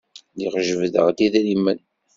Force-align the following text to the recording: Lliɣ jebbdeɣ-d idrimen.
Lliɣ 0.33 0.53
jebbdeɣ-d 0.67 1.17
idrimen. 1.25 1.79